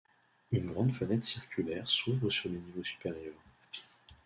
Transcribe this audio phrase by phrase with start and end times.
[0.51, 3.35] Une grande fenêtre circulaire s'ouvre sur le niveau supérieur.